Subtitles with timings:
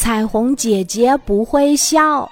[0.00, 2.26] 彩虹姐姐不会笑。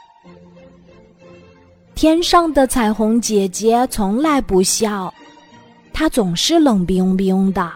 [1.94, 5.12] 天上的彩虹姐姐从来不笑，
[5.92, 7.70] 她总是冷冰冰的。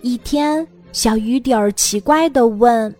[0.00, 2.94] 一天，小雨点儿奇怪的问：“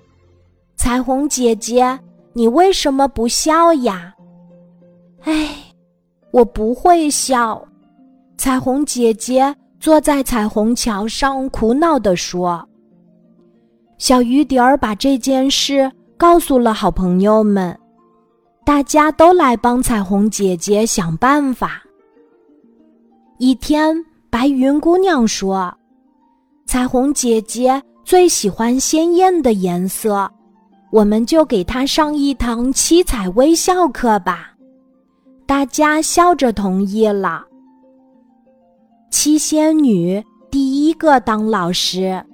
[0.75, 1.97] 彩虹姐姐，
[2.33, 4.13] 你为什么不笑呀
[5.23, 5.49] ？”“哎，
[6.33, 7.65] 我不会笑。”
[8.37, 12.69] 彩虹姐姐坐在彩虹桥上，苦恼地说。
[13.99, 17.77] 小雨点儿把这件事告诉了好朋友们，
[18.65, 21.83] 大家都来帮彩虹姐姐想办法。
[23.39, 23.97] 一天，
[24.31, 25.77] 白云姑娘说
[26.65, 30.31] ：“彩虹姐姐最喜欢鲜艳的颜色，
[30.93, 34.53] 我们就给她上一堂七彩微笑课吧。”
[35.45, 37.45] 大家笑着同意了。
[39.11, 42.25] 七仙女第一个当老师。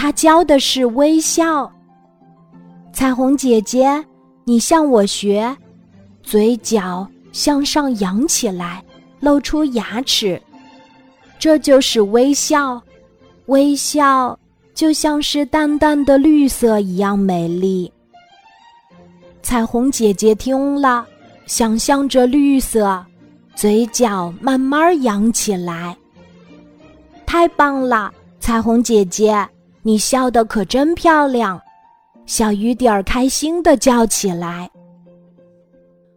[0.00, 1.68] 他教的是微笑。
[2.92, 4.04] 彩虹姐姐，
[4.44, 5.56] 你向我学，
[6.22, 8.80] 嘴角向上扬起来，
[9.18, 10.40] 露出牙齿，
[11.36, 12.80] 这就是微笑。
[13.46, 14.38] 微笑
[14.72, 17.92] 就像是淡淡的绿色一样美丽。
[19.42, 21.04] 彩虹姐姐听了，
[21.44, 23.04] 想象着绿色，
[23.56, 25.96] 嘴角慢慢扬起来。
[27.26, 29.36] 太棒了，彩虹姐姐。
[29.88, 31.58] 你笑得可真漂亮，
[32.26, 34.70] 小雨点儿开心地叫起来。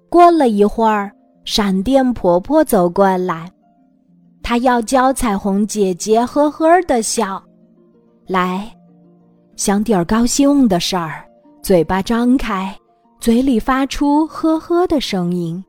[0.10, 1.10] 过了一会儿，
[1.46, 3.50] 闪电婆婆走过来，
[4.44, 7.42] 她要教彩虹姐姐呵呵地笑。
[8.28, 8.70] 来，
[9.56, 11.26] 想点儿高兴的事儿，
[11.64, 12.78] 嘴巴张开，
[13.22, 15.64] 嘴里发出呵呵的声音。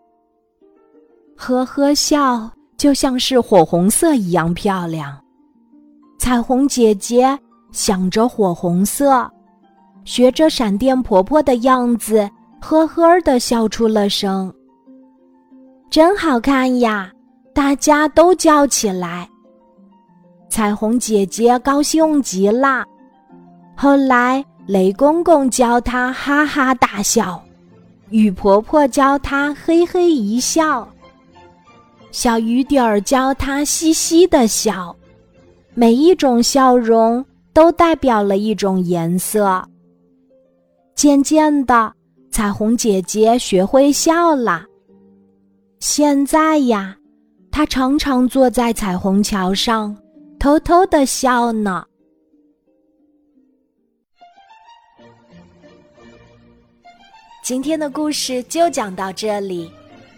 [1.36, 5.16] 呵呵笑就像是火红色一样漂亮，
[6.18, 7.38] 彩虹姐姐。
[7.72, 9.28] 想着火红色，
[10.04, 14.52] 学着闪电婆婆的样子，呵呵的笑出了声。
[15.90, 17.10] 真好看呀！
[17.54, 19.28] 大家都叫起来。
[20.48, 22.84] 彩虹姐姐高兴极了。
[23.74, 27.42] 后来，雷公公教她哈哈大笑，
[28.10, 30.86] 雨婆婆教她嘿嘿一笑，
[32.10, 34.94] 小雨点儿教她嘻嘻的笑。
[35.74, 37.24] 每一种笑容。
[37.52, 39.62] 都代表了一种颜色。
[40.94, 41.92] 渐渐的，
[42.30, 44.64] 彩虹姐姐学会笑了。
[45.80, 46.96] 现在呀，
[47.50, 49.96] 她常常坐在彩虹桥上，
[50.38, 51.84] 偷偷的笑呢。
[57.42, 59.68] 今天的故事就讲到这里，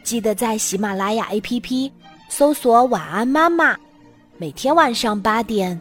[0.03, 1.91] 记得在喜马拉雅 APP
[2.29, 3.75] 搜索“晚安妈妈”，
[4.37, 5.81] 每天晚上八点。